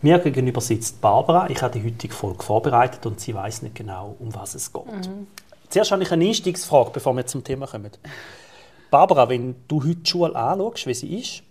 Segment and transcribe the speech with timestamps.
[0.00, 1.50] Mir gegenüber sitzt Barbara.
[1.50, 4.86] Ich habe die heutige Folge vorbereitet und sie weiß nicht genau, um was es geht.
[4.86, 5.26] Mhm.
[5.68, 7.90] Zuerst habe ich eine Einstiegsfrage, bevor wir zum Thema kommen.
[8.90, 11.42] Barbara, wenn du heute die Schule anschaust, wie sie ist,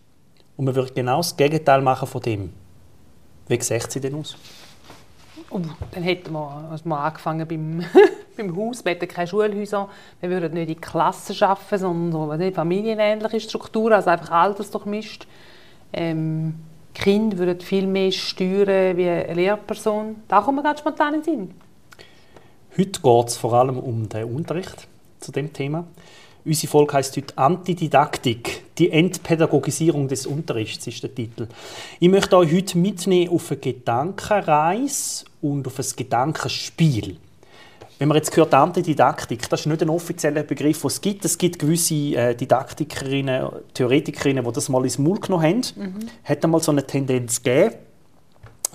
[0.55, 2.53] und man würde genau das Gegenteil machen von dem,
[3.47, 4.35] wie sieht sie denn aus?
[5.49, 5.61] Oh,
[5.91, 7.85] dann hätten wir, also wir angefangen beim,
[8.37, 8.83] beim Haus.
[8.83, 9.87] Wir hätten keine Schulhäuser.
[10.19, 15.27] Wir würden nicht in Klassen arbeiten, sondern so familienähnliche Strukturen, also einfach altersdurchmischt.
[15.93, 16.55] Ähm,
[16.97, 20.17] Kinder würden viel mehr steuern wie eine Lehrperson.
[20.27, 21.51] Da kommen wir ganz spontan in den Sinn.
[22.77, 24.87] Heute geht es vor allem um den Unterricht
[25.19, 25.85] zu dem Thema.
[26.43, 28.63] Unsere Folge heißt heute Antididaktik.
[28.77, 31.47] Die Entpädagogisierung des Unterrichts ist der Titel.
[31.99, 37.17] Ich möchte euch heute mitnehmen auf eine Gedankenreise und auf ein Gedankenspiel.
[37.99, 41.25] Wenn man jetzt hört Antididaktik, das ist nicht ein offizieller Begriff, den es gibt.
[41.25, 45.63] Es gibt gewisse äh, Didaktikerinnen, Theoretikerinnen, die das mal ins Maul genommen haben.
[45.75, 45.95] Mhm.
[46.23, 47.75] Hat einmal so eine Tendenz gegeben,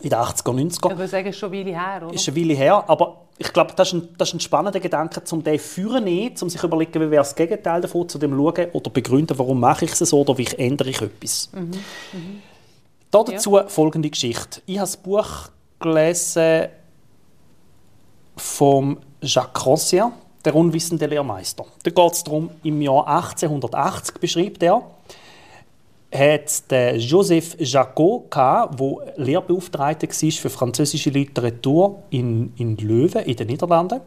[0.03, 0.91] in den 80er, 90er.
[0.91, 2.15] Ich würde sagen, ist schon eine Weile her, oder?
[2.15, 5.23] Ist eine Weile her, aber ich glaube, das ist ein, das ist ein spannender Gedanke,
[5.31, 6.07] um den führen
[6.41, 9.61] um sich zu überlegen, wie wäre das Gegenteil davon, zu dem schauen oder begründen, warum
[9.61, 11.51] mache ich es so oder wie ändere ich etwas.
[11.53, 11.61] Mhm.
[12.13, 12.43] Mhm.
[13.11, 13.69] Dazu ja.
[13.69, 14.63] folgende Geschichte.
[14.67, 16.69] Ich habe das Buch gelesen
[18.37, 20.11] vom Jacques Rancière,
[20.45, 21.65] der unwissende Lehrmeister.
[21.85, 24.83] Da geht es darum, im Jahr 1880 beschreibt er,
[26.13, 26.63] hat
[26.97, 28.69] Joseph Jacot, der
[29.17, 34.01] Lehrbeauftragter war für französische Literatur in, in Löwen in den Niederlanden.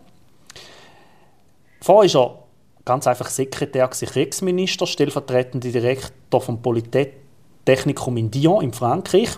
[1.81, 2.39] Vorher war er
[2.83, 9.29] ganz einfach Sekretär, Kriegsminister, stellvertretender Direktor vom Polytechnikum in Dijon in Frankreich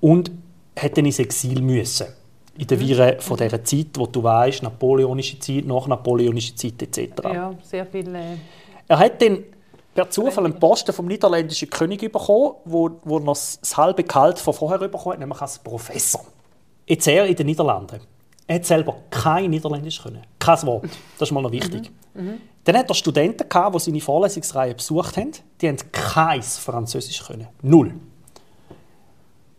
[0.00, 0.30] und
[0.76, 2.06] hätte ins Exil müssen
[2.56, 7.22] in der Viren von dieser Zeit, wo du weißt, napoleonische Zeit, nach napoleonische Zeit etc.
[7.24, 8.18] Ja, sehr viele.
[8.18, 8.36] Äh,
[8.88, 9.44] er hat dann
[9.94, 14.54] per Zufall einen Posten vom niederländischen König bekommen, wo, wo er das halbe Gehalt von
[14.54, 16.24] vorher bekommen hat, nämlich als Professor.
[16.86, 18.00] Jetzt er in den Niederlanden.
[18.46, 20.22] Er hat selber kein Niederländisch können.
[20.38, 20.84] Kein Wort.
[21.18, 21.90] Das ist mal noch wichtig.
[22.12, 22.24] Mhm.
[22.24, 22.40] Mhm.
[22.64, 25.32] Dann hat er Studenten, gehabt, die seine Vorlesungsreihe besucht haben.
[25.60, 27.48] Die haben kein Französisch können.
[27.62, 27.94] Null.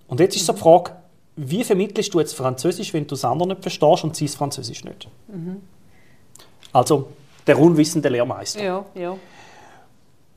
[0.08, 0.92] Und jetzt ist so die Frage,
[1.36, 5.08] wie vermittelst du jetzt Französisch, wenn du das andere nicht verstehst und sie Französisch nicht?
[5.28, 5.58] Mhm.
[6.72, 7.10] Also
[7.46, 8.64] der unwissende Lehrmeister.
[8.64, 9.18] Ja, ja.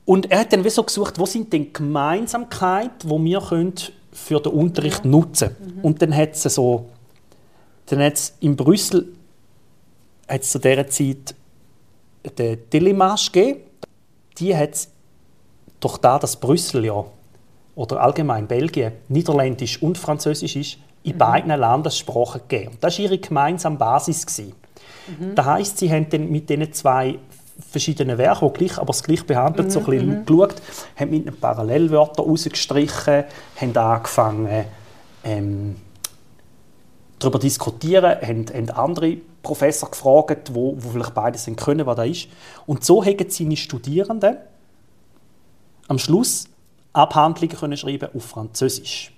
[0.05, 3.75] Und er hat dann wie so gesucht, wo sind denn Gemeinsamkeiten, die wir können
[4.11, 5.11] für den Unterricht ja.
[5.11, 5.81] nutzen mhm.
[5.81, 6.87] Und dann hat es so,
[7.87, 9.13] dann hat es in Brüssel
[10.27, 11.35] hat es zu dieser Zeit
[12.37, 13.59] den Telemarche gegeben.
[14.37, 14.89] Die hat es
[15.79, 17.05] durch das, dass Brüssel ja
[17.75, 21.17] oder allgemein Belgien Niederländisch und Französisch ist, in mhm.
[21.17, 22.77] beiden Landessprachen gegeben.
[22.81, 24.25] Das war ihre gemeinsame Basis.
[24.39, 25.35] Mhm.
[25.35, 27.19] Das heisst, sie haben dann mit diesen zwei
[27.69, 29.71] verschiedenen Werken, die gleich, aber das gleich behandelt, mhm.
[29.71, 30.25] so ein bisschen mhm.
[30.25, 30.55] geschaut,
[30.95, 33.23] haben mit Parallelwörtern rausgestrichen,
[33.59, 34.65] haben angefangen,
[35.23, 35.75] ähm,
[37.19, 42.27] darüber diskutieren, haben, haben andere Professor gefragt, wo, wo vielleicht beides können, was da ist.
[42.65, 44.37] Und so haben seine Studierenden
[45.87, 46.47] am Schluss
[46.93, 49.11] Abhandlungen können schreiben auf Französisch.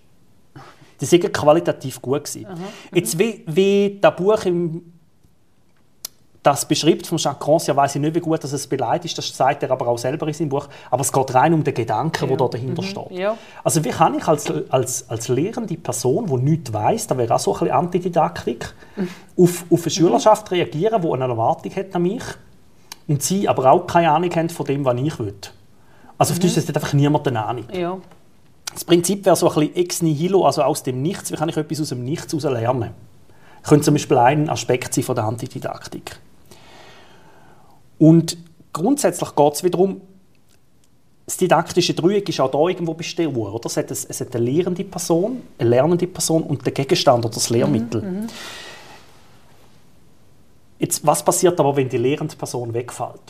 [1.01, 2.47] Die sind qualitativ gut gewesen.
[2.50, 2.95] Mhm.
[2.97, 4.94] Jetzt wie, wie das Buch im
[6.44, 9.38] das beschreibt von Jacques Rancière, weiß ich nicht, wie gut dass es beleidigt ist, das
[9.38, 12.23] sagt er aber auch selber in seinem Buch, aber es geht rein um den Gedanken,
[12.23, 12.28] ja.
[12.28, 12.85] der da dahinter mhm.
[12.85, 13.11] steht.
[13.11, 13.38] Ja.
[13.63, 17.40] Also wie kann ich als, als, als lehrende Person, die nichts weiß, da wäre auch
[17.40, 19.07] so ein bisschen Antididaktik, mhm.
[19.38, 22.23] auf, auf eine Schülerschaft reagieren, die eine Erwartung hat an mich
[23.07, 25.35] und sie aber auch keine Ahnung haben von dem, was ich will.
[26.17, 26.44] Also auf mhm.
[26.44, 27.66] Deutsch hat einfach niemand eine Ahnung.
[27.72, 27.97] Ja.
[28.74, 31.32] Das Prinzip wäre so ein bisschen ex nihilo, also aus dem Nichts.
[31.32, 32.91] Wie kann ich etwas aus dem Nichts heraus lernen?
[33.62, 36.20] Das könnte zum Beispiel ein Aspekt sein von der Antididaktik.
[38.00, 38.38] Und
[38.73, 40.02] grundsätzlich geht es wiederum,
[41.26, 43.38] das didaktische Dreieck ist auch da irgendwo bestimmt.
[43.38, 43.66] Oder?
[43.66, 47.34] Es, hat eine, es hat eine lehrende Person, eine lernende Person und der Gegenstand oder
[47.34, 48.02] das Lehrmittel.
[48.02, 48.28] Mhm, mhm.
[50.79, 53.22] Jetzt, was passiert aber, wenn die lehrende Person wegfällt?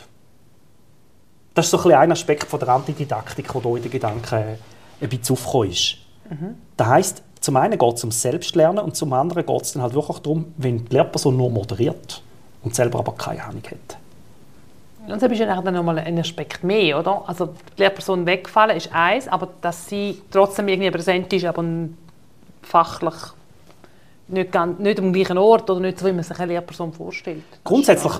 [1.54, 4.58] Das ist so ein, ein Aspekt von der Antididaktik, der hier in den Gedanken
[5.02, 5.96] ein bisschen aufgekommen ist.
[6.30, 6.56] Mhm.
[6.76, 9.94] Das heisst, zum einen geht es um Selbstlernen und zum anderen geht es dann halt
[9.94, 12.22] wirklich darum, wenn die Lehrperson nur moderiert
[12.62, 13.98] und selber aber keine Ahnung hat.
[15.06, 17.24] Und das ist ja dann nochmal ein Aspekt mehr, oder?
[17.26, 17.46] Also
[17.76, 21.64] die Lehrperson wegfallen ist eins, aber dass sie trotzdem irgendwie präsent ist, aber
[22.62, 23.14] fachlich
[24.28, 27.42] nicht, ganz, nicht am gleichen Ort oder nicht so, wie man sich eine Lehrperson vorstellt.
[27.64, 28.12] Grundsätzlich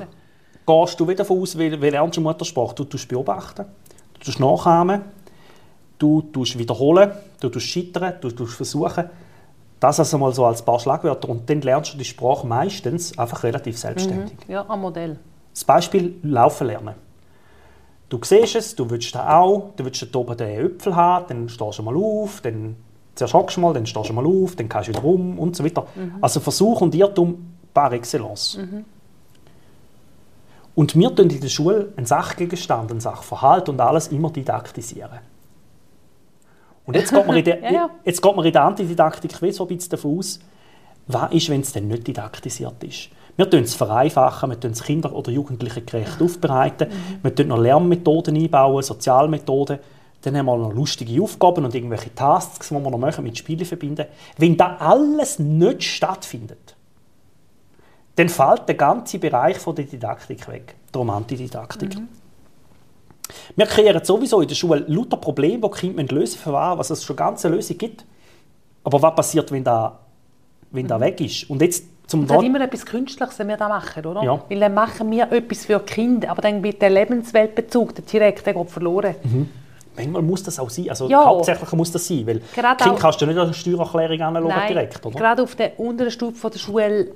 [0.67, 2.75] gehst du wieder davon aus, wie, wie lernst du Muttersprache?
[2.75, 3.65] Du tust beobachten,
[4.15, 5.03] du tust nachahmen,
[6.03, 9.05] du tust wiederholen, du tust scheitern, du tust versuchen.
[9.79, 11.29] Das also mal so als paar Schlagwörter.
[11.29, 14.37] Und dann lernst du die Sprache meistens einfach relativ selbstständig.
[14.49, 15.19] Ja, am Modell.
[15.53, 16.95] Das Beispiel Laufen lernen.
[18.09, 21.49] Du siehst es, du willst da auch, du willst dort oben den Äpfel haben, dann
[21.49, 22.77] stehst du mal auf, dann
[23.15, 25.57] zuerst hockst du mal, dann stehst du mal auf, dann gehst du wieder rum und
[25.57, 25.87] so weiter.
[26.21, 28.59] Also Versuch und Irrtum par excellence.
[30.75, 35.32] Und wir tun in der Schule einen Sachgegenstand, einen Sachverhalt und alles immer didaktisieren.
[36.87, 37.91] Und jetzt geht man in der, Ja, ja.
[38.05, 40.41] Jetzt geht man in der Antididaktik wie so ein bisschen davon aus,
[41.07, 43.09] was ist, wenn es denn nicht didaktisiert ist.
[43.37, 46.89] Wir tun es vereinfachen, wir tun es Kinder oder Jugendlichen gerecht aufbereiten,
[47.23, 49.79] wir tun noch Lernmethoden einbauen, Sozialmethoden,
[50.23, 53.65] dann haben wir noch lustige Aufgaben und irgendwelche Tasks, die wir noch machen, mit Spielen
[53.65, 54.07] verbinden.
[54.37, 56.77] Wenn das alles nicht stattfindet,
[58.17, 61.97] dann fällt der ganze Bereich von der Didaktik weg, darum Antididaktik.
[63.57, 67.05] Wir kreieren sowieso in der Schule lauter Probleme, die Kinder lösen müssen, für was es
[67.05, 68.05] schon ganze Lösung gibt.
[68.85, 69.99] Aber was passiert, wenn da,
[70.71, 71.49] wenn da weg ist?
[71.49, 74.23] Und jetzt zum hat Dort- immer etwas Künstliches, wenn wir das machen, oder?
[74.23, 74.43] Ja.
[74.49, 78.55] Weil dann machen wir etwas für Kinder, aber dann wird der Lebensweltbezug, der direkt, der
[78.55, 79.15] geht verloren.
[79.97, 80.89] Manchmal muss das auch sein.
[80.89, 81.25] Also Ja.
[81.27, 85.19] hauptsächlich muss das sein, weil Gerade Kind kannst du nicht eine Steuererklärung anschauen direkt, oder?
[85.19, 87.09] gerade auf der unteren Stufe der Schule,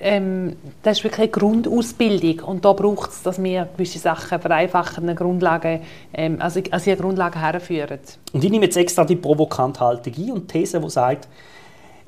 [0.00, 5.04] ähm, das ist wirklich eine Grundausbildung und da braucht es, dass wir gewisse Sachen vereinfachen,
[5.04, 5.80] eine Grundlage,
[6.12, 8.00] ähm, also, also eine Grundlage herführen.
[8.32, 11.28] Und ich nehme jetzt extra die provokante Haltung ein und die These, die sagt,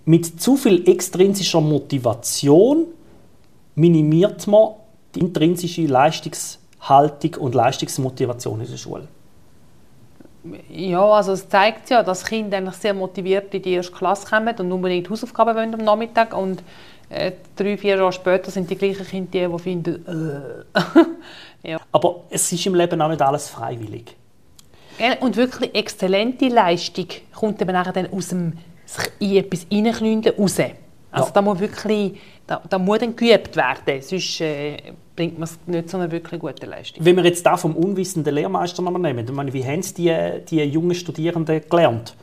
[0.05, 2.87] mit zu viel extrinsischer Motivation
[3.77, 4.71] minimiert man
[5.15, 9.09] die intrinsische Leistungshaltung und Leistungsmotivation in der Schule.
[10.69, 14.55] Ja, also es zeigt ja, dass Kinder eigentlich sehr motiviert in die erste Klasse kommen
[14.59, 16.63] und unbedingt Hausaufgaben wollen am Nachmittag und
[17.09, 20.81] äh, drei, vier Jahre später sind die gleichen Kinder die, die finden, äh.
[21.71, 21.81] ja.
[21.93, 24.17] Aber es ist im Leben auch nicht alles freiwillig.
[25.21, 28.55] Und wirklich exzellente Leistung kommt eben nachher dann aus dem
[28.87, 30.59] sich in etwas hineinknüllen raus.
[31.17, 31.33] Also Ja.
[31.33, 34.77] da muss wirklich, da, da muss dann geübt werden, sonst äh,
[35.17, 37.03] bringt man es nicht zu einer wirklich guten Leistung.
[37.05, 40.15] Wenn wir jetzt da vom unwissenden Lehrmeister nochmal nehmen, ich meine, wie haben es die,
[40.49, 42.15] die jungen Studierenden gelernt?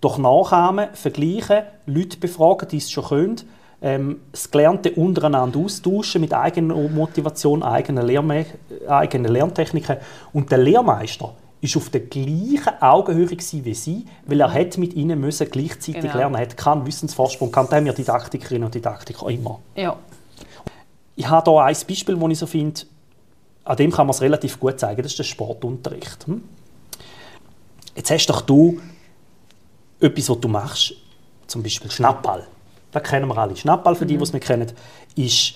[0.00, 3.36] Durch Nachahmen, Vergleichen, Leute befragen, die es schon können,
[3.82, 8.46] ähm, das Gelernte untereinander austauschen mit eigener Motivation, eigenen, Lehrme
[8.86, 9.96] eigenen Lerntechniken.
[10.32, 11.34] Und der Lehrmeister
[11.66, 16.16] ist auf der gleichen Augenhöhe wie sie, weil er hat mit ihnen müssen gleichzeitig Genau.
[16.16, 16.34] lernen.
[16.36, 17.52] Er hat keinen Wissensvorsprung.
[17.52, 19.60] Da haben wir Didaktikerinnen und Didaktiker immer.
[19.74, 19.96] Ja.
[21.14, 22.80] Ich habe hier ein Beispiel, das ich so finde,
[23.64, 26.26] an dem kann man es relativ gut zeigen, das ist der Sportunterricht.
[26.26, 26.42] Hm?
[27.94, 28.80] Jetzt hast doch du
[30.00, 30.94] etwas, was du machst,
[31.46, 32.46] zum Beispiel Schnappball.
[32.92, 33.56] Das kennen wir alle.
[33.56, 34.70] Schnappball, für die, die es nicht kennen,
[35.16, 35.54] ist,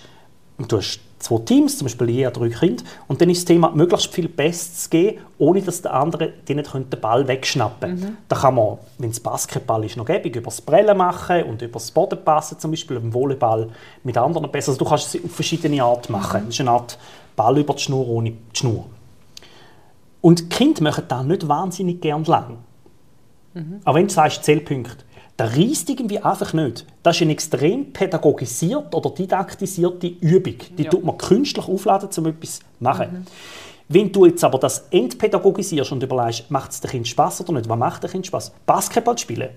[0.58, 4.12] du hast zwei Teams, zum Beispiel je drei Kinder, und dann ist das Thema, möglichst
[4.12, 8.12] viel Bestes zu geben, ohne dass der andere nicht den Ball wegschnappen könnte.
[8.28, 11.74] Da kann man, wenn es Basketball ist, noch gäbig, über das Brellen machen und über
[11.74, 13.68] das Boden passen, zum Beispiel im Volleyball
[14.02, 14.72] mit anderen besser.
[14.72, 16.42] Also du kannst es auf verschiedene Arten machen.
[16.46, 16.98] Das ist eine Art
[17.36, 18.86] Ball über die Schnur ohne die Schnur.
[20.22, 22.58] Und die Kinder machen das nicht wahnsinnig gern lang.
[23.84, 25.04] Aber wenn du sagst, Zählpunkte,
[25.40, 26.84] da reißt irgendwie einfach nicht.
[27.02, 30.56] Das ist eine extrem pädagogisierte oder didaktisierte Übung.
[30.76, 30.90] Die Ja.
[30.90, 33.26] tut man künstlich aufladen, um etwas zu machen.
[33.88, 37.70] Wenn du jetzt aber das entpädagogisierst und überlegst, macht es dem Kind Spaß oder nicht,
[37.70, 38.52] was macht dem Kind Spaß?
[38.66, 39.48] Basketball spielen?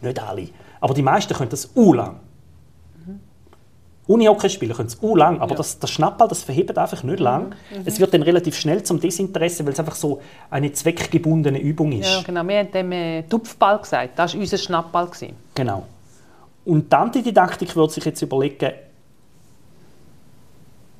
[0.00, 0.48] Nicht alle.
[0.80, 2.16] Aber die meisten können das u lang.
[4.06, 5.56] Unihockey spielen können es u lang, aber Ja.
[5.56, 7.54] das, das Schnappball, das verhebt einfach nicht lang.
[7.84, 12.08] Es wird dann relativ schnell zum Desinteresse, weil es einfach so eine zweckgebundene Übung ist.
[12.08, 12.46] ja, genau.
[12.46, 15.06] Wir haben dem äh, Tupfball gesagt, das war unser Schnappball.
[15.06, 15.34] Gewesen.
[15.54, 15.82] Genau.
[16.64, 18.72] Und die Antididaktik würde sich jetzt überlegen,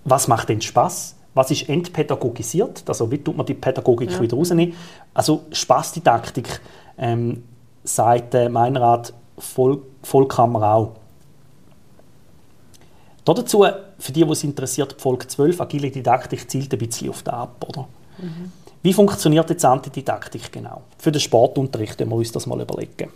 [0.04, 1.14] was macht denn Spaß?
[1.34, 2.82] Was ist entpädagogisiert?
[2.86, 4.74] Also wie tut man die Pädagogik wieder rausnehmen?
[5.12, 6.60] Also Spaßdidaktik
[6.98, 7.42] ähm,
[7.84, 10.92] sagt äh, Meinrad Voll Vollkammer auch.
[13.26, 13.66] Da dazu,
[13.98, 17.34] für die, die es interessiert, die Folge 12, agile Didaktik zielt ein bisschen auf das
[17.34, 17.66] ab.
[17.68, 17.88] Oder?
[18.82, 20.82] Wie funktioniert jetzt Antididaktik genau?
[20.96, 23.10] Für den Sportunterricht, wenn wir uns das mal überlegen.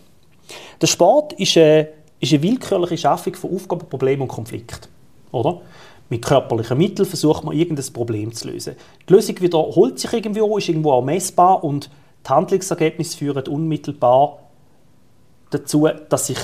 [0.81, 4.89] Der Sport ist eine, ist eine willkürliche Schaffung von Aufgaben, Problemen und Konflikten.
[5.31, 5.61] Oder?
[6.09, 8.75] Mit körperlichen Mitteln versucht man, irgendein Problem zu lösen.
[9.09, 11.89] Die Lösung wiederholt sich irgendwo, ist irgendwo auch messbar und
[12.27, 14.41] die Handlungsergebnisse führen unmittelbar
[15.51, 16.39] dazu, dass sich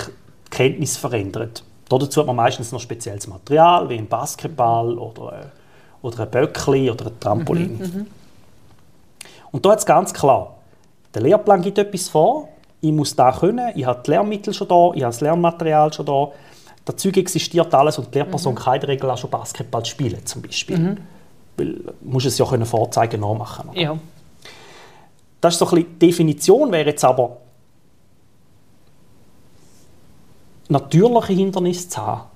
[0.47, 1.65] die Kenntnis verändert.
[1.89, 5.47] Dazu hat man meistens noch spezielles Material, wie ein Basketball oder, äh,
[6.03, 8.07] oder ein Böckli oder ein Trampolin.
[9.53, 10.57] Und da jetzt ganz klar,
[11.15, 12.49] der Lehrplan gibt etwas vor,
[12.81, 16.07] ich muss da können, ich habe die Lernmittel schon da, ich habe das Lernmaterial schon
[16.07, 16.29] da.
[16.85, 20.25] das Zeug existiert alles und die Lehrperson kann in der Regel auch schon Basketball spielen,
[20.27, 20.97] zum Beispiel.
[21.57, 23.71] Weil du musst es ja können vorzeigen, nachmachen.
[23.75, 23.97] Ja.
[25.41, 27.39] Das ist so ein bisschen die Definition, wäre jetzt aber
[30.69, 32.31] natürliche Hindernisse zu haben.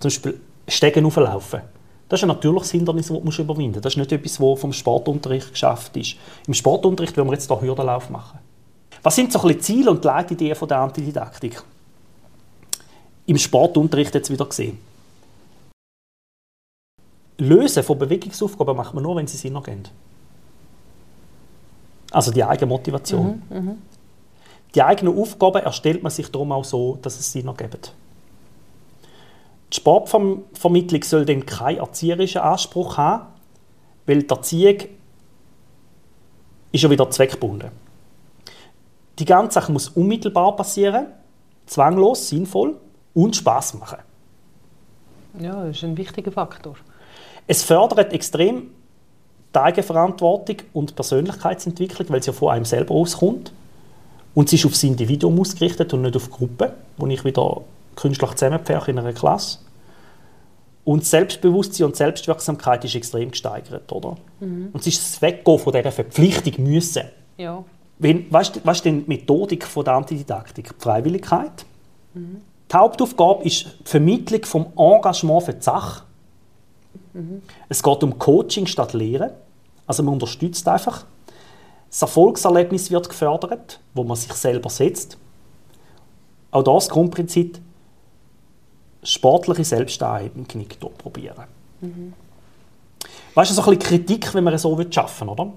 [0.00, 1.60] Zum Beispiel Stegen auflaufen.
[2.08, 3.84] Das ist ein natürliches Hindernis, das musst überwinden musst.
[3.84, 6.16] Das ist nicht etwas, das vom Sportunterricht geschafft ist.
[6.46, 8.38] Im Sportunterricht wollen wir jetzt hier Hürdenlauf machen.
[9.02, 11.62] Was sind so ein bisschen Ziele und Leitideen der Antididaktik?
[13.26, 14.78] Im Sportunterricht jetzt wieder gesehen.
[17.36, 19.84] Lösen von Bewegungsaufgaben macht man nur, wenn sie Sinn ergeben.
[22.10, 23.42] Also die eigene Motivation.
[24.74, 27.94] Die eigenen Aufgaben erstellt man sich darum auch so, dass es Sinn ergibt.
[29.72, 33.26] Die Sportvermittlung soll dann keinen erzieherischen Anspruch haben,
[34.06, 34.78] weil die Erziehung
[36.72, 37.70] ist ja wieder zweckgebunden.
[39.18, 41.08] Die ganze Sache muss unmittelbar passieren,
[41.66, 42.76] zwanglos, sinnvoll
[43.14, 43.98] und Spaß machen.
[45.38, 46.76] ja, das ist ein wichtiger Faktor.
[47.46, 48.70] Es fördert extrem
[49.54, 53.52] die Eigenverantwortung und die Persönlichkeitsentwicklung, weil es ja von einem selber auskommt.
[54.38, 57.60] Und es ist aufs Individuum ausgerichtet und nicht auf Gruppen, wo ich wieder
[57.96, 59.58] künstlich zusammenpferche in einer Klasse.
[60.84, 64.16] Und Selbstbewusstsein und Selbstwirksamkeit ist extrem gesteigert, oder?
[64.72, 67.02] Und es ist das Weggehen von dieser Verpflichtung müssen.
[67.36, 67.64] Ja.
[67.98, 70.68] Wenn, weißt weißt du denn die Methodik von der Antididaktik?
[70.68, 71.66] Die Freiwilligkeit.
[72.14, 76.04] Die Hauptaufgabe ist die Vermittlung vom Engagement für die Sache.
[77.68, 79.32] Es geht um Coaching statt Lehren.
[79.84, 81.06] Also man unterstützt einfach.
[81.90, 85.16] Das Erfolgserlebnis wird gefördert, wo man sich selber setzt.
[86.50, 87.58] Auch das Grundprinzip,
[89.02, 90.46] sportliche Selbstanhebung
[90.98, 91.44] probieren.
[93.34, 95.52] Weißt du, so ein bisschen Kritik, wenn man es so arbeiten will, oder?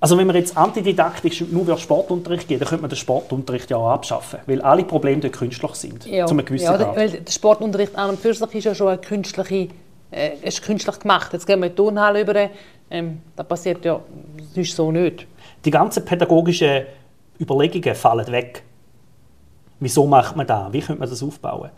[0.00, 3.78] Also wenn man jetzt antididaktisch nur über Sportunterricht geht, dann könnte man den Sportunterricht ja
[3.78, 6.96] auch abschaffen, weil alle Probleme dort künstlich sind, Ja, zu einem gewissen ja, Grad.
[6.96, 9.68] weil der Sportunterricht an und für sich ist ja schon eine künstliche,
[10.12, 11.32] äh, ist künstlich gemacht.
[11.32, 12.48] Jetzt gehen wir in die Turnhalle über,
[12.90, 14.00] ähm, das passiert ja
[14.54, 15.26] sonst so nicht.
[15.64, 16.86] Die ganzen pädagogischen
[17.40, 18.62] Überlegungen fallen weg.
[19.80, 20.72] Wieso macht man das?
[20.72, 21.70] Wie könnte man das aufbauen?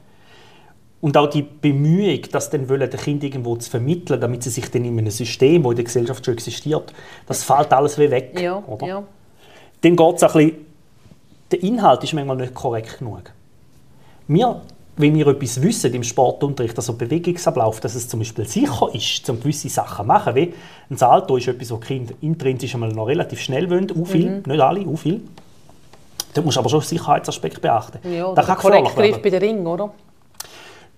[1.00, 4.70] Und auch die Bemühung, das dann wollen, den Kindern irgendwo zu vermitteln, damit sie sich
[4.70, 6.92] dann in einem System, das in der Gesellschaft schon existiert,
[7.26, 8.38] das fällt alles wie weg.
[8.38, 8.86] Ja, oder?
[8.86, 9.02] ja.
[9.80, 10.66] Dann geht es ein bisschen,
[11.50, 13.32] der Inhalt ist manchmal nicht korrekt genug.
[14.28, 14.60] Wir,
[15.00, 19.40] wenn wir etwas wissen im Sportunterricht, also Bewegungsablauf, dass es zum Beispiel sicher ist, um
[19.40, 20.52] gewisse Sachen zu machen, wie
[20.90, 24.42] ein Salto ist etwas, was Kinder intrinsisch einmal noch relativ schnell wollen, auch viel, Mhm.
[24.46, 25.22] nicht alle, auch viel.
[26.34, 27.98] Da musst du aber schon Sicherheitsaspekt bechten.
[28.12, 29.22] Ja, Das kann Korrektgriff werden.
[29.22, 29.90] bei den Ring, oder?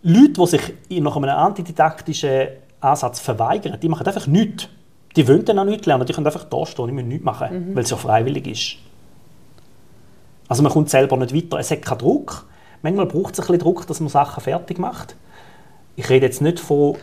[0.03, 0.61] Leute, die sich
[1.01, 2.49] nach einem antididaktischen
[2.81, 4.69] Ansatz verweigern, die machen einfach nichts.
[5.15, 7.85] Die wollen dann auch nichts lernen, die können einfach da stehen, müssen nichts machen, weil
[7.85, 8.77] es ja freiwillig ist.
[10.49, 12.47] Also man kommt selber nicht weiter, es hat keinen Druck.
[12.83, 15.17] Manchmal braucht es ein bisschen Druck, dass man Sachen fertig macht.
[15.97, 16.97] Ich rede jetzt nicht von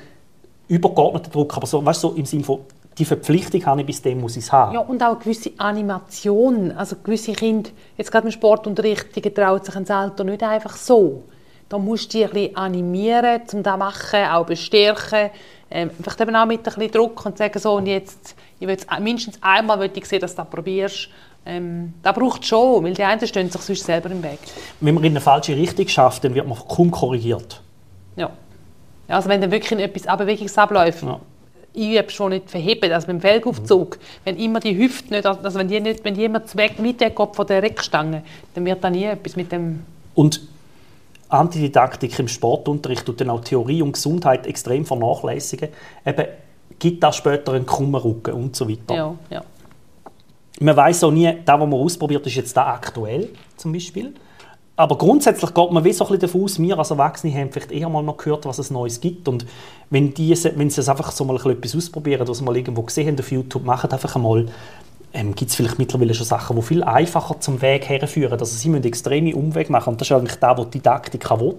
[0.67, 2.59] übergeordneten Druck, aber so, weißt, so im Sinne von,
[2.97, 4.73] die Verpflichtung habe ich, bis dem muss ich es haben.
[4.73, 6.71] Ja, und auch eine gewisse Animation.
[6.71, 11.23] Also gewisse Kinder, jetzt gerade im Sportunterricht, die trauen sich ein Salto nicht einfach so.
[11.69, 15.29] Da musst du die ein bisschen animieren, um das zu machen, auch bestärken.
[15.71, 18.77] Ähm, vielleicht eben auch mit ein bisschen Druck und sagen, so, und jetzt, ich will
[18.99, 21.09] mindestens einmal will ich sehen, dass du das probierst.
[21.49, 24.37] Ähm, das braucht es schon, weil die einen stehen sich sonst selber im Weg.
[24.81, 27.61] Wenn man in eine falsche Richtung schafft, dann wird man kaum korrigiert.
[28.15, 28.29] Ja.
[29.07, 31.19] Also wenn dann wirklich etwas an Bewegungsabläufen Ja.
[31.75, 35.79] einübst, schon nicht verheben, also beim Felgaufzug, wenn immer die Hüfte nicht, also wenn die
[35.79, 38.21] nicht, wenn immer zu weg mit der Kopf von der Reckstange,
[38.53, 40.41] dann wird da nie etwas mit dem, Und
[41.29, 45.69] Antididaktik im Sportunterricht und dann auch Theorie und Gesundheit extrem vernachlässigen,
[46.05, 46.25] eben,
[46.77, 48.95] gibt das später einen krummen Rücken und so weiter.
[48.95, 49.43] ja, ja.
[50.59, 54.13] Man weiß auch nie, das, was man ausprobiert, ist jetzt da aktuell zum Beispiel.
[54.75, 57.89] Aber grundsätzlich geht man wie so ein davon aus, wir als Erwachsene haben vielleicht eher
[57.89, 59.27] mal noch gehört, was es Neues gibt.
[59.27, 59.45] Und
[59.89, 62.55] wenn, die, wenn sie es einfach so mal ein bisschen etwas ausprobieren, was sie mal
[62.55, 64.45] irgendwo gesehen haben auf YouTube, machen einfach einmal,
[65.11, 68.33] ähm, gibt es vielleicht mittlerweile schon Sachen, die viel einfacher zum Weg herführen.
[68.33, 69.89] Also sie müssen extreme Umwege machen.
[69.91, 71.55] Und das ist eigentlich das, was die Didaktik will.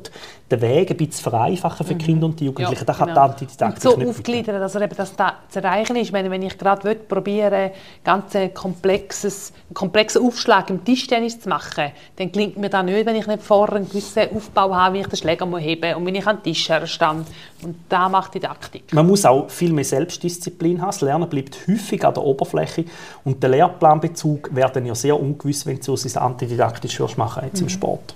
[0.50, 2.84] Den Weg ein bisschen vereinfachen für die Kinder und die Jugendlichen.
[2.84, 3.26] das kann die genau.
[3.26, 6.12] Antididaktik Und so nicht aufgliedern, dass er eben das da zu erreichen ist.
[6.12, 7.72] Wenn, wenn ich gerade probiere,
[8.04, 13.06] ganz ein komplexes, einen komplexen Aufschlag im Tischtennis zu machen, dann gelingt mir das nicht,
[13.06, 16.06] wenn ich nicht vorher einen gewissen Aufbau habe, wie ich den Schläger muss heben und
[16.06, 17.28] wenn ich an den Tisch herstand.
[17.62, 18.92] Und da macht die Didaktik.
[18.92, 20.88] Man muss auch viel mehr Selbstdisziplin haben.
[20.88, 22.86] Das Lernen bleibt häufig an der Oberfläche.
[23.24, 27.68] Und der Lehrplanbezug wäre dann ja sehr ungewiss, wenn du es antididaktisch machen jetzt im
[27.68, 28.14] Sport.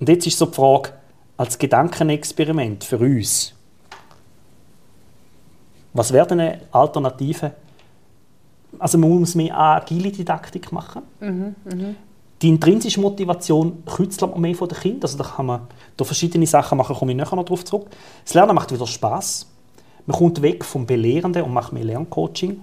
[0.00, 0.90] Und jetzt ist so die Frage,
[1.36, 3.54] als Gedankenexperiment für uns,
[5.92, 7.52] was wäre denn eine Alternative?
[8.78, 11.02] Also man muss mehr agile Didaktik machen.
[12.40, 15.02] Die intrinsische Motivation kürzelt man mehr von den Kindern.
[15.02, 15.60] Also da kann man
[15.96, 17.88] da verschiedene Sachen machen, komme ich nachher noch darauf zurück.
[18.24, 19.46] Das Lernen macht wieder Spaß.
[20.06, 22.62] Man kommt weg vom Belehrenden und macht mehr Lerncoaching.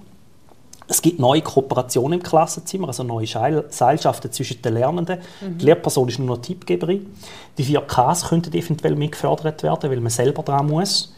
[0.88, 5.18] Es gibt neue Kooperationen im Klassenzimmer, also neue Seilschaften zwischen den Lernenden.
[5.40, 5.58] Mhm.
[5.58, 7.06] Die Lehrperson ist nur noch Tippgeberin.
[7.58, 11.12] Die vier Ks könnten eventuell mehr gefördert werden, weil man selber dran muss.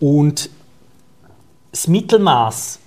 [0.00, 0.50] Und
[1.70, 2.80] das Mittelmaß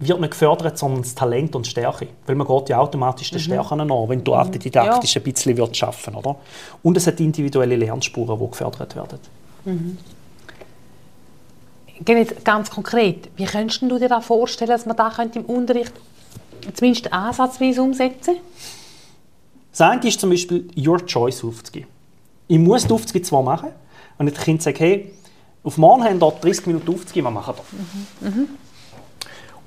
[0.00, 2.08] wird nicht gefördert, sondern das Talent und die Stärke.
[2.26, 3.44] Weil man geht ja automatisch den mhm.
[3.44, 4.52] Stärken nach, wenn du mhm.
[4.52, 5.20] didaktisch ja.
[5.20, 6.36] ein bisschen wird schaffen oder?
[6.82, 9.18] Und es hat individuelle Lernspuren, die gefördert werden.
[9.64, 9.98] Mhm.
[12.04, 15.92] Ganz konkret, wie könntest du dir da vorstellen, dass man da im Unterricht
[16.74, 18.36] zumindest ansatzweise umsetzen
[19.70, 21.88] Das eine ist zum Beispiel Your Choice aufzugeben.
[22.46, 23.70] Ich muss die Aufzüge zwar machen,
[24.18, 25.12] und das Kind sagt, hey,
[25.62, 27.54] auf morgen haben wir 30 Minuten aufzugeben, was machen
[28.20, 28.30] wir?
[28.30, 28.36] Mhm.
[28.36, 28.48] Mhm.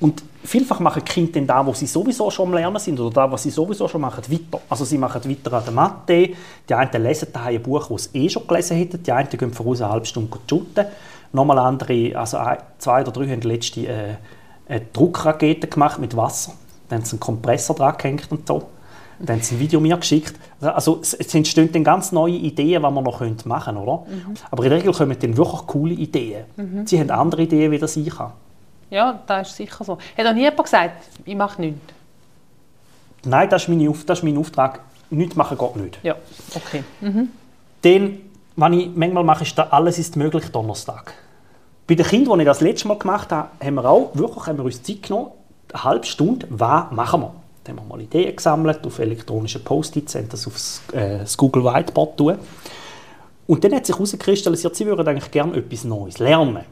[0.02, 3.12] Und vielfach machen die Kinder dann das, was sie sowieso schon am Lernen sind oder
[3.12, 4.62] das, was sie sowieso schon machen, weiter.
[4.68, 6.30] Also sie machen weiter an der Mathe,
[6.68, 9.54] die einen lesen daheim ein Buch, das sie eh schon gelesen hätten, die einen gehen
[9.54, 10.88] voraus eine halbe Stunde shooten.
[11.34, 12.38] Nochmal andere, also
[12.78, 14.16] zwei oder drei haben letzte äh,
[14.68, 16.54] eine Druckrakete gemacht mit Wasser.
[16.90, 18.64] Dann haben sie einen Kompressor dran gehängt und so.
[19.20, 20.36] Dann haben sie ein Video mir geschickt.
[20.60, 24.04] Also es entstehen dann ganz neue Ideen, was man noch machen könnte, oder?
[24.08, 24.34] Mhm.
[24.50, 26.46] Aber in der Regel kommen dann wirklich coole Ideen.
[26.58, 26.88] Mhm.
[26.88, 28.34] Sie haben andere Ideen, wie das ich habe.
[28.90, 29.98] Ja, das ist sicher so.
[30.18, 31.80] Hat auch nie jemand gesagt, ich mache nichts?
[33.24, 34.82] Nein, das ist, meine, das ist mein Auftrag.
[35.12, 36.00] Nichts machen geht nicht.
[36.04, 36.16] Ja,
[36.56, 36.84] okay.
[37.00, 37.30] Mhm.
[37.84, 38.18] Dann,
[38.56, 41.14] was ich manchmal mache, ist, alles ist möglich Donnerstag.
[41.88, 44.58] Bei den Kindern, die ich das letzte Mal gemacht habe, haben wir auch wirklich haben
[44.58, 45.32] wir uns Zeit genommen,
[45.74, 47.34] eine halbe Stunde, was machen wir?
[47.64, 50.56] Dann haben wir mal Ideen gesammelt auf elektronische Post-its, haben das auf
[50.94, 52.38] äh, das Google Whiteboard tun.
[53.48, 56.64] Und dann hat sich herauskristallisiert, sie würden eigentlich gerne etwas Neues lernen.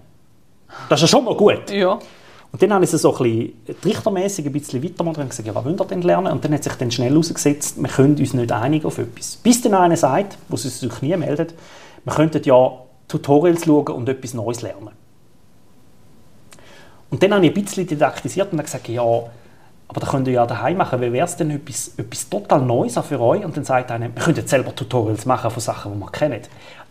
[0.87, 1.69] Das ist ja schon mal gut.
[1.71, 1.99] Ja.
[2.51, 5.53] Und dann habe ich es so ein bisschen trichtermässig ein bisschen weitergemacht und gesagt, ja,
[5.53, 6.31] was wollt ihr denn lernen?
[6.31, 9.35] Und dann hat sich dann schnell herausgesetzt, wir können uns nicht einigen auf etwas.
[9.35, 11.53] Bis dann einer sagt, wo sie sich nie meldet,
[12.03, 12.71] wir könnten ja
[13.07, 14.89] Tutorials schauen und etwas Neues lernen.
[17.11, 20.45] Und dann habe ich ein bisschen didaktisiert und gesagt, ja, aber das könnt ihr ja
[20.45, 21.01] daheim machen.
[21.01, 23.43] Wie wäre es denn etwas, etwas total Neues für euch?
[23.43, 26.41] Und dann sagt einer, wir könnten selber Tutorials machen von Sachen, die wir kennen.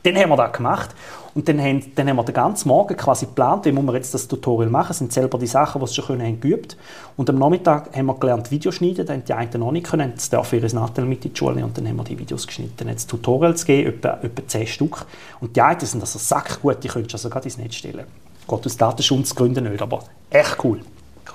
[0.02, 0.94] Dann haben wir das gemacht
[1.34, 4.26] und dann haben, dann haben wir den ganzen Morgen quasi geplant, wie wir jetzt das
[4.26, 4.88] Tutorial machen.
[4.88, 6.76] Das sind selber die Sachen, die sie schon können, haben geübt.
[7.16, 9.06] Und am Nachmittag haben wir gelernt, Videos schneiden.
[9.06, 11.76] Dann die einen noch nicht können, jetzt darf ihr Nachteil mit in die Schule und
[11.76, 12.88] dann haben wir die Videos geschnitten.
[12.88, 15.06] Es Tutorials gegeben, etwa, etwa 10 Stück.
[15.40, 18.06] Und die einen sind also sackgut, die könntest du also gerade ins Netz stellen.
[18.46, 20.80] Gott aus Datenschutzgründen nicht, aber echt cool.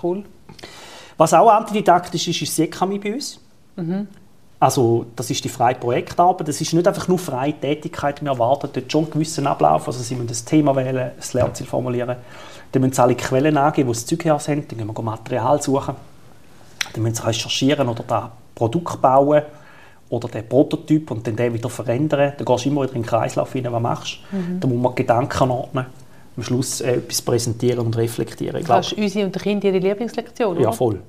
[0.01, 0.23] Cool.
[1.17, 3.39] Was auch antididaktisch ist, ist Sekami bei uns.
[3.75, 4.07] Mhm.
[4.63, 6.47] Also das ist die freie Projektarbeit.
[6.47, 8.21] Das ist nicht einfach nur freie Tätigkeit.
[8.21, 9.85] Wir erwarten dort schon einen gewissen Ablauf.
[9.87, 12.15] Also sie müssen das Thema wählen, das Lernziel formulieren.
[12.71, 14.71] Dann müssen sie alle Quellen angeben, wo das Zeug her sind.
[14.71, 15.95] Dann gehen wir Material suchen.
[16.93, 18.23] Dann müssen sie recherchieren oder das
[18.55, 19.41] Produkt bauen
[20.07, 22.31] oder den Prototyp und dann den wieder verändern.
[22.37, 24.19] Dann gehst du immer wieder in den Kreislauf rein, was machst.
[24.31, 24.61] Mhm.
[24.61, 25.87] Dann muss man Gedanken ordnen
[26.35, 28.63] am Schluss äh, etwas präsentieren und reflektieren.
[28.65, 30.59] Das ist unsere und die Kinder ihre Lieblingslektion?
[30.59, 31.01] Ja, voll.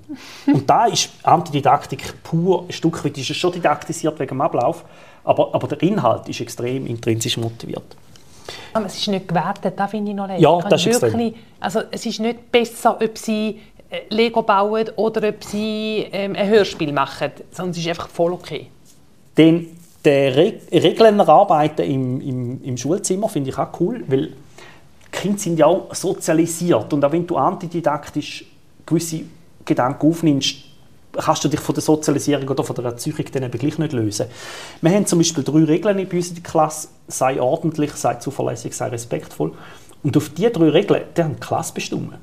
[0.47, 4.85] und da ist Antididaktik pur, ein Stück weit ist es schon didaktisiert wegen dem Ablauf,
[5.25, 7.97] aber, aber der Inhalt ist extrem intrinsisch motiviert.
[8.75, 10.41] Aber es ist nicht gewertet, das finde ich noch nicht.
[10.41, 15.29] Ja, das ist wirklich, also Es ist nicht besser, ob sie äh, Lego bauen oder
[15.29, 18.67] ob sie ähm, ein Hörspiel machen, sondern es ist einfach voll okay.
[19.39, 24.33] Den, der Re Regeln erarbeiten im, im, im Schulzimmer finde ich auch cool, weil
[25.15, 28.45] Kinder sind ja auch sozialisiert und auch wenn du antididaktisch
[28.85, 29.21] gewisse
[29.65, 30.57] Gedanken aufnimmst,
[31.13, 34.27] kannst du dich von der Sozialisierung oder von der Erziehung dann eben gleich nicht lösen.
[34.83, 36.89] Wir haben zum Beispiel drei Regeln bei uns in der Klasse.
[37.07, 39.53] Sei ordentlich, sei zuverlässig, sei respektvoll.
[40.03, 42.15] Und auf diese drei Regeln, die haben die Klasse bestimmt.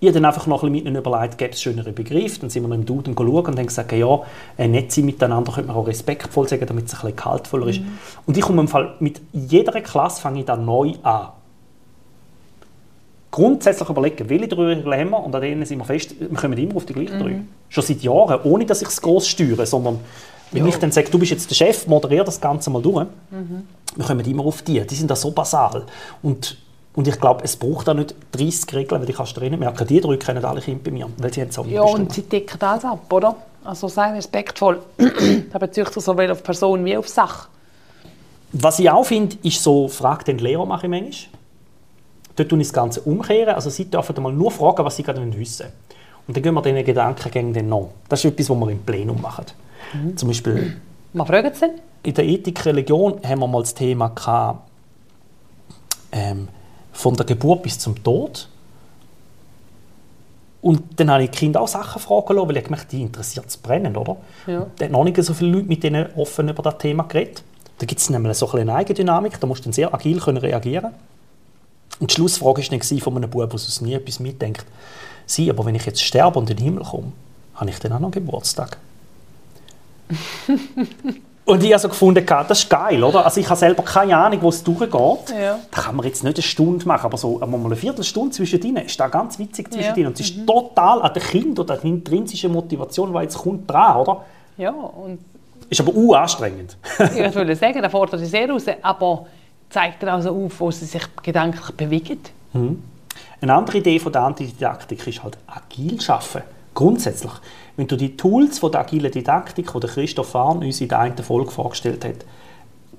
[0.00, 2.40] Ich habe dann einfach noch ein bisschen mit überlegt, gibt es schönere Begriffe?
[2.40, 4.20] Dann sind wir noch im Duden schauen und haben gesagt, ja,
[4.56, 7.80] äh, nett sein miteinander könnte man auch respektvoll sagen, damit es ein bisschen kaltvoller ist.
[7.80, 7.98] Mhm.
[8.26, 11.28] Und ich komme im Fall, mit jeder Klasse fange ich dann neu an
[13.30, 16.58] grundsätzlich überlegen, welche drei Regeln haben wir und an denen sind wir fest, wir kommen
[16.58, 17.22] immer auf die gleichen mhm.
[17.22, 17.40] drei.
[17.68, 20.00] Schon seit Jahren, ohne dass ich es groß steuere, sondern
[20.52, 20.68] wenn ja.
[20.68, 23.66] ich dann sage, du bist jetzt der Chef, moderiere das Ganze mal durch, mhm.
[23.94, 24.80] wir kommen immer auf die.
[24.80, 25.84] Die sind da so basal.
[26.22, 26.56] Und,
[26.94, 30.00] und ich glaube, es braucht da nicht 30 Regeln, weil ich kannst du merken, die
[30.00, 32.84] drei kennen alle Kinder bei mir, weil sie haben so Ja, und sie decken alles
[32.84, 33.36] ab, oder?
[33.62, 34.80] Also sei respektvoll.
[35.52, 37.48] da bezieht sich sowohl auf Person wie auf Sache.
[38.52, 41.39] Was ich auch finde, ist so, frag den Lehrer mache ich manchmal.
[42.40, 43.54] Dort tun ich das Ganze umkehren.
[43.54, 45.66] Also Sie dürfen mal nur fragen, was Sie gerade wissen
[46.26, 47.88] Und dann gehen wir diesen Gedankengängen dann nach.
[48.08, 49.44] Das ist etwas, was wir im Plenum machen.
[49.92, 50.16] Mhm.
[50.16, 50.80] Zum Beispiel...
[51.12, 51.70] Was fragen Sie denn?
[52.02, 54.60] In der Ethik Religion haben wir mal das Thema gehabt,
[56.12, 56.48] ähm,
[56.92, 58.48] von der Geburt bis zum Tod.
[60.62, 63.48] Und dann habe ich die Kinder auch Sachen fragen lassen, weil ich gemerkt die interessiert
[63.48, 64.16] es brennend, oder?
[64.46, 64.66] Ja.
[64.78, 67.42] Da hat noch nicht so viele Leute mit denen offen über das Thema geredet.
[67.76, 70.94] Da gibt es nämlich so eine Eigendynamik, da musst du dann sehr agil können reagieren
[72.00, 74.64] Und die Schlussfrage war dann von einem Bub, der sonst nie etwas mitdenkt.
[75.26, 77.12] Sie, aber wenn ich jetzt sterbe und in den Himmel komme,
[77.54, 78.78] habe ich dann auch noch Geburtstag?
[81.50, 83.24] Und ich habe so gefunden, das ist geil, oder?
[83.24, 84.90] Also ich habe selber keine Ahnung, wo es durchgeht.
[84.92, 85.58] Ja.
[85.70, 89.00] Da kann man jetzt nicht eine Stunde machen, aber so einmal eine Viertelstunde zwischendrin ist
[89.00, 90.04] da ganz witzig zwischendrin.
[90.04, 90.08] Ja.
[90.10, 93.68] Und es ist total an den Kind oder an der intrinsischen Motivation, die jetzt kommt,
[93.68, 94.24] dran, oder?
[94.58, 95.18] Ja, und
[95.68, 96.76] Ist aber u anstrengend.
[97.00, 99.26] ich würde sagen, da fordert sie sehr raus, aber
[99.70, 102.32] zeigt er auch so auf, wo sie sich gedanklich bewegt.
[103.40, 106.42] Eine andere Idee von der Antididaktik ist halt agil arbeiten.
[106.74, 107.32] Grundsätzlich,
[107.76, 111.16] wenn du die Tools von der agilen Didaktik, die Christoph Fahn uns in der einen
[111.18, 112.24] Folge vorgestellt hat,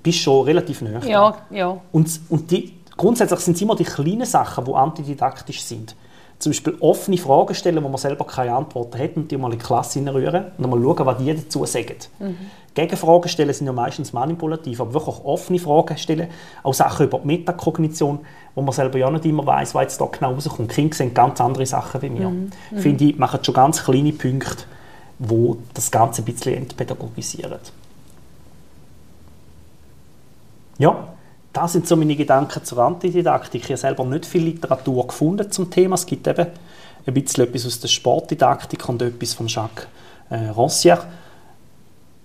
[0.03, 0.99] bist du schon relativ nahe.
[0.99, 1.09] dran.
[1.09, 1.77] Ja, ja.
[1.91, 5.95] Und, und die, grundsätzlich sind es immer die kleinen Sachen, die antididaktisch sind.
[6.41, 9.59] Zum Beispiel offene Fragen stellen, wo man selber keine Antworten hat und die mal in
[9.59, 11.97] die Klasse hineinrühren und mal schauen, was die dazu sagen.
[12.73, 16.29] Gegenfragen stellen sind ja meistens manipulativ, aber wirklich offene Fragen stellen,
[16.63, 18.19] auch Sachen über die Metakognition,
[18.55, 20.71] wo man selber ja nicht immer weiß, was jetzt da genau rauskommt.
[20.71, 22.31] Die Kinder sehen ganz andere Sachen wie mir.
[22.75, 24.63] Finde ich, machen schon ganz kleine Punkte,
[25.19, 27.59] wo das Ganze ein bisschen entpädagogisieren.
[30.79, 31.07] Ja,
[31.53, 33.63] das sind so meine Gedanken zur Antididaktik.
[33.63, 35.95] Ich habe selber nicht viel Literatur gefunden zum Thema.
[35.95, 36.47] Es gibt eben
[37.05, 39.87] ein bisschen etwas aus der Sportdidaktik und etwas von Jacques
[40.29, 40.99] äh, Rossier.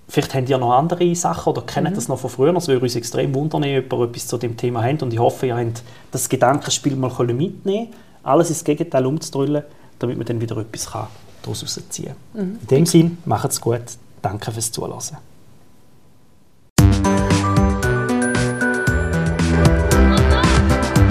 [0.08, 2.54] Vielleicht habt ihr noch andere Sachen oder kennt das noch von früher.
[2.54, 5.02] Es würde uns extrem wundern, wenn jemand etwas zu dem Thema hat.
[5.02, 7.88] Und ich hoffe, ihr habt das Gedankenspiel mal mitnehmen.
[8.22, 9.64] Alles ins Gegenteil umzudrüllen,
[9.98, 11.08] damit man dann wieder etwas kann
[11.42, 12.58] daraus herausziehen kann.
[12.60, 13.82] In dem Sinne, macht's gut.
[14.22, 15.16] Danke fürs Zuhören.